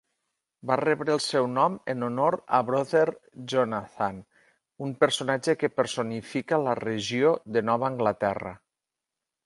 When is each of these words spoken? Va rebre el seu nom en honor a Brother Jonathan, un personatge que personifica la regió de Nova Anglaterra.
Va 0.69 0.77
rebre 0.79 1.11
el 1.15 1.19
seu 1.25 1.49
nom 1.57 1.75
en 1.93 2.07
honor 2.07 2.37
a 2.59 2.63
Brother 2.71 3.03
Jonathan, 3.53 4.19
un 4.87 4.97
personatge 5.05 5.59
que 5.61 5.73
personifica 5.83 6.63
la 6.67 6.77
regió 6.85 7.39
de 7.59 7.67
Nova 7.73 7.93
Anglaterra. 7.95 8.61